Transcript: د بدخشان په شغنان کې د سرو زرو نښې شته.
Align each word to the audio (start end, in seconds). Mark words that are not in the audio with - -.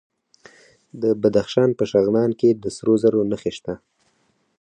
د 1.01 1.03
بدخشان 1.21 1.69
په 1.79 1.83
شغنان 1.91 2.31
کې 2.39 2.49
د 2.63 2.65
سرو 2.75 2.93
زرو 3.01 3.21
نښې 3.31 3.51
شته. 3.57 3.73